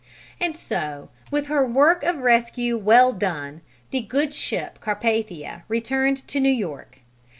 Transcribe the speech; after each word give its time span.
And 0.39 0.57
so, 0.57 1.09
with 1.29 1.45
her 1.45 1.63
work 1.63 2.01
of 2.01 2.23
rescue 2.23 2.75
well 2.75 3.13
done, 3.13 3.61
the 3.91 4.01
good 4.01 4.33
ship 4.33 4.79
Carpathia 4.81 5.61
returned 5.67 6.27
to 6.29 6.39
New 6.39 6.49
York. 6.49 6.97